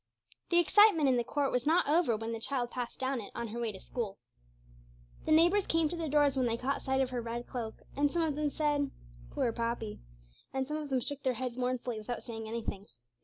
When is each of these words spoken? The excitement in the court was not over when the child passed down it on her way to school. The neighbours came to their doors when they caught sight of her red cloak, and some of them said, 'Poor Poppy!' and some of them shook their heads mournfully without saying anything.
The 0.49 0.57
excitement 0.57 1.07
in 1.07 1.17
the 1.17 1.23
court 1.23 1.51
was 1.51 1.67
not 1.67 1.87
over 1.87 2.17
when 2.17 2.31
the 2.31 2.39
child 2.39 2.71
passed 2.71 2.97
down 2.99 3.21
it 3.21 3.31
on 3.35 3.49
her 3.49 3.59
way 3.59 3.71
to 3.71 3.79
school. 3.79 4.17
The 5.25 5.31
neighbours 5.31 5.67
came 5.67 5.89
to 5.89 5.95
their 5.95 6.09
doors 6.09 6.35
when 6.35 6.47
they 6.47 6.57
caught 6.57 6.81
sight 6.81 7.01
of 7.01 7.11
her 7.11 7.21
red 7.21 7.45
cloak, 7.45 7.75
and 7.95 8.09
some 8.11 8.23
of 8.23 8.33
them 8.35 8.49
said, 8.49 8.89
'Poor 9.29 9.51
Poppy!' 9.53 9.99
and 10.51 10.67
some 10.67 10.77
of 10.77 10.89
them 10.89 11.01
shook 11.01 11.21
their 11.21 11.35
heads 11.35 11.55
mournfully 11.55 11.99
without 11.99 12.23
saying 12.23 12.47
anything. 12.47 12.87